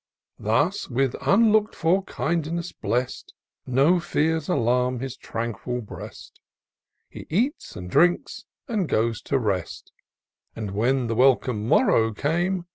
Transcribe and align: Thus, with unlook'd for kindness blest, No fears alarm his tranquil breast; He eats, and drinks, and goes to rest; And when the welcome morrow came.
Thus, 0.39 0.89
with 0.89 1.13
unlook'd 1.21 1.75
for 1.75 2.03
kindness 2.05 2.71
blest, 2.71 3.35
No 3.67 3.99
fears 3.99 4.49
alarm 4.49 4.99
his 4.99 5.15
tranquil 5.15 5.81
breast; 5.81 6.39
He 7.07 7.27
eats, 7.29 7.75
and 7.75 7.87
drinks, 7.87 8.45
and 8.67 8.89
goes 8.89 9.21
to 9.21 9.37
rest; 9.37 9.91
And 10.55 10.71
when 10.71 11.05
the 11.05 11.13
welcome 11.13 11.67
morrow 11.67 12.13
came. 12.15 12.65